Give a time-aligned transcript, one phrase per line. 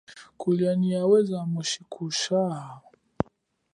[0.39, 2.69] Kulia nyi chasweza, muchikushaha.